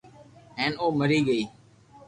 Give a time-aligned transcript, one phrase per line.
[0.57, 1.43] ھين او مري گئي